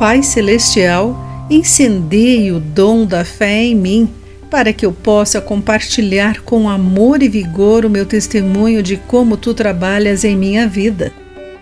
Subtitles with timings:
[0.00, 1.14] Pai Celestial,
[1.50, 4.08] incendeie o dom da fé em mim,
[4.50, 9.52] para que eu possa compartilhar com amor e vigor o meu testemunho de como tu
[9.52, 11.12] trabalhas em minha vida.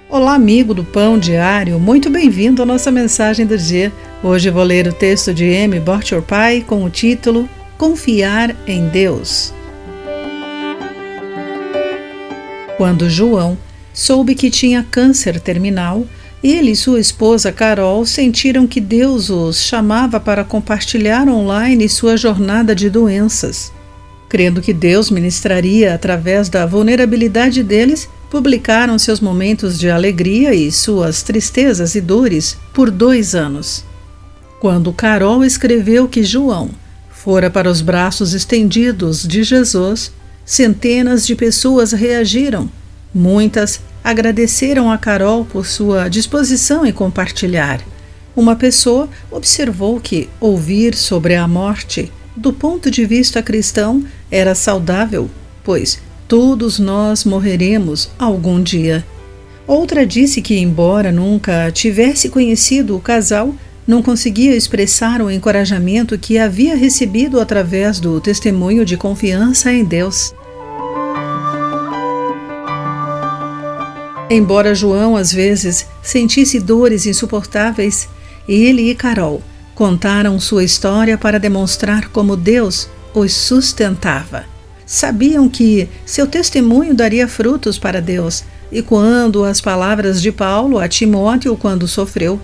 [0.09, 3.93] Olá, amigo do Pão Diário, muito bem-vindo à nossa mensagem do dia.
[4.23, 5.81] Hoje vou ler o texto de M.
[5.81, 9.53] Borcher Pai com o título Confiar em Deus.
[12.77, 13.59] Quando João
[13.93, 16.07] soube que tinha câncer terminal,
[16.43, 22.75] ele e sua esposa Carol sentiram que Deus os chamava para compartilhar online sua jornada
[22.75, 23.73] de doenças.
[24.29, 31.23] Crendo que Deus ministraria através da vulnerabilidade deles, publicaram seus momentos de alegria e suas
[31.23, 33.85] tristezas e dores por dois anos.
[34.61, 36.71] Quando Carol escreveu que João
[37.19, 40.13] fora para os braços estendidos de Jesus,
[40.47, 42.71] centenas de pessoas reagiram.
[43.15, 47.81] Muitas agradeceram a Carol por sua disposição em compartilhar.
[48.37, 55.29] Uma pessoa observou que ouvir sobre a morte, do ponto de vista cristão, era saudável,
[55.65, 59.03] pois Todos nós morreremos algum dia.
[59.67, 63.55] Outra disse que, embora nunca tivesse conhecido o casal,
[63.87, 70.35] não conseguia expressar o encorajamento que havia recebido através do testemunho de confiança em Deus.
[74.31, 78.09] Embora João às vezes sentisse dores insuportáveis,
[78.49, 79.43] ele e Carol
[79.75, 87.79] contaram sua história para demonstrar como Deus os sustentava sabiam que seu testemunho daria frutos
[87.79, 92.41] para Deus, e quando as palavras de Paulo a Timóteo quando sofreu,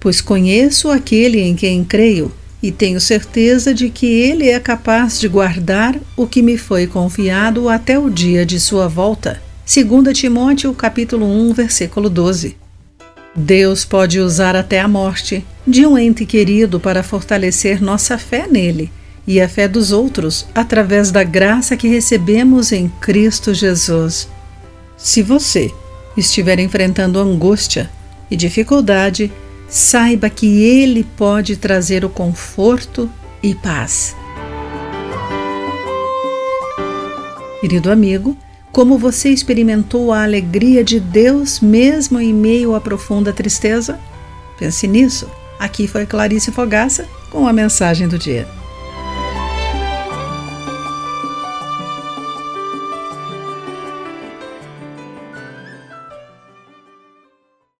[0.00, 5.28] pois conheço aquele em quem creio e tenho certeza de que ele é capaz de
[5.28, 9.43] guardar o que me foi confiado até o dia de sua volta.
[9.66, 12.54] 2 Timóteo capítulo 1, versículo 12.
[13.34, 18.92] Deus pode usar até a morte de um ente querido para fortalecer nossa fé nele
[19.26, 24.28] e a fé dos outros através da graça que recebemos em Cristo Jesus.
[24.98, 25.72] Se você
[26.14, 27.90] estiver enfrentando angústia
[28.30, 29.32] e dificuldade,
[29.66, 33.10] saiba que Ele pode trazer o conforto
[33.42, 34.14] e paz.
[37.62, 38.36] Querido amigo,
[38.74, 44.00] como você experimentou a alegria de Deus mesmo em meio à profunda tristeza?
[44.58, 45.30] Pense nisso.
[45.60, 48.48] Aqui foi Clarice Fogaça com a mensagem do dia.